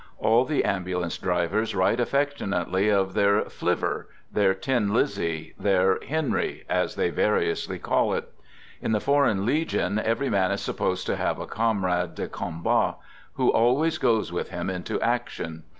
All 0.17 0.45
the 0.45 0.65
ambulance 0.65 1.19
drivers 1.19 1.75
write 1.75 1.99
affectionately 1.99 2.89
of 2.89 3.13
their" 3.13 3.43
flivver," 3.51 4.07
their" 4.31 4.55
Tin 4.65 4.95
Lizzie," 4.95 5.53
their" 5.59 5.99
Henry," 6.09 6.63
as 6.67 6.95
they 6.95 7.11
variously 7.11 7.77
call 7.77 8.15
it. 8.15 8.33
In 8.81 8.93
the 8.93 8.99
Foreign 8.99 9.45
Legion 9.45 9.99
every 9.99 10.27
man 10.31 10.49
is 10.49 10.61
supposed 10.61 11.05
to 11.05 11.17
have 11.17 11.37
a 11.37 11.45
comrade 11.45 12.15
de 12.15 12.27
combat 12.27 12.95
who 13.33 13.51
always 13.51 13.99
goes 13.99 14.31
with 14.33 14.49
him 14.49 14.71
into 14.71 14.99
action. 15.01 15.65